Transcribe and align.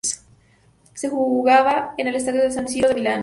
Se 0.95 1.09
jugaba 1.09 1.93
en 1.95 2.07
el 2.07 2.15
estadio 2.15 2.41
de 2.41 2.49
San 2.51 2.67
Siro 2.67 2.89
en 2.89 2.95
Milán. 2.95 3.19